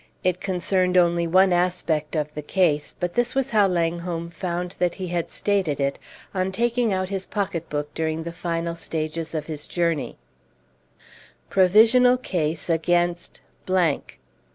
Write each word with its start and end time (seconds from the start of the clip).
It 0.23 0.41
concerned 0.41 0.97
only 0.97 1.27
one 1.27 1.53
aspect 1.53 2.15
of 2.15 2.33
the 2.33 2.41
case, 2.41 2.95
but 2.99 3.13
this 3.13 3.35
was 3.35 3.51
how 3.51 3.67
Langholm 3.67 4.31
found 4.31 4.71
that 4.79 4.95
he 4.95 5.09
had 5.09 5.29
stated 5.29 5.79
it, 5.79 5.99
on 6.33 6.51
taking 6.51 6.91
out 6.91 7.09
his 7.09 7.27
pocket 7.27 7.69
book 7.69 7.93
during 7.93 8.23
the 8.23 8.31
final 8.31 8.73
stages 8.75 9.35
of 9.35 9.45
his 9.45 9.67
journey 9.67 10.17
PROVISIONAL 11.51 12.17
CASE 12.17 12.67
AGAINST 12.67 13.41
1. 13.67 14.01